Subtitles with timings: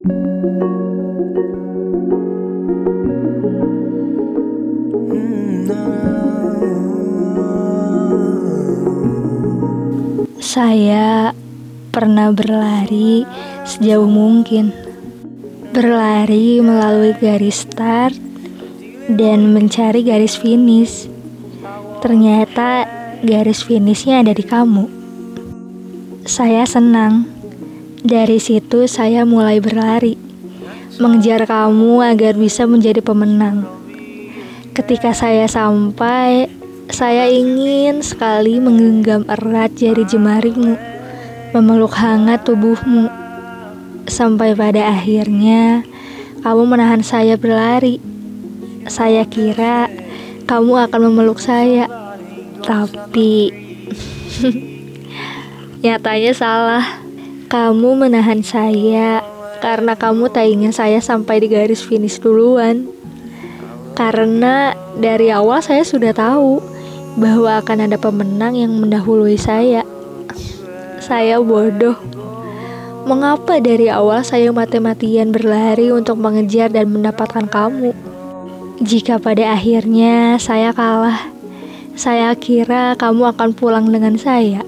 [0.00, 0.16] Saya
[11.92, 13.28] pernah berlari
[13.68, 14.72] sejauh mungkin.
[15.76, 18.16] Berlari melalui garis start
[19.12, 21.12] dan mencari garis finish.
[22.00, 22.88] Ternyata
[23.20, 24.88] garis finishnya ada di kamu.
[26.24, 27.39] Saya senang.
[28.00, 30.16] Dari situ saya mulai berlari,
[30.96, 33.68] mengejar kamu agar bisa menjadi pemenang.
[34.72, 36.48] Ketika saya sampai,
[36.88, 40.80] saya ingin sekali menggenggam erat jari jemarimu,
[41.52, 43.12] memeluk hangat tubuhmu,
[44.08, 45.84] sampai pada akhirnya
[46.40, 48.00] kamu menahan saya berlari.
[48.88, 49.92] Saya kira
[50.48, 51.84] kamu akan memeluk saya,
[52.64, 53.52] tapi
[55.84, 56.99] nyatanya salah.
[57.50, 59.26] Kamu menahan saya
[59.58, 62.86] karena kamu tak ingin saya sampai di garis finish duluan.
[63.98, 66.62] Karena dari awal saya sudah tahu
[67.18, 69.82] bahwa akan ada pemenang yang mendahului saya.
[71.02, 71.98] Saya bodoh.
[73.10, 77.90] Mengapa dari awal saya mati-matian berlari untuk mengejar dan mendapatkan kamu?
[78.78, 81.34] Jika pada akhirnya saya kalah,
[81.98, 84.62] saya kira kamu akan pulang dengan saya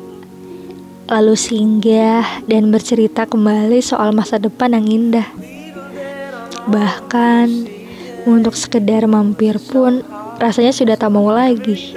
[1.13, 5.29] lalu singgah dan bercerita kembali soal masa depan yang indah.
[6.73, 7.69] Bahkan
[8.25, 10.01] untuk sekedar mampir pun
[10.41, 11.93] rasanya sudah tak mau lagi.